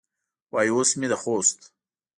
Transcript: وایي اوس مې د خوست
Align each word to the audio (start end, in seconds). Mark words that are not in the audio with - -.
وایي 0.53 0.71
اوس 0.75 0.89
مې 0.99 1.07
د 1.11 1.13
خوست 1.21 1.59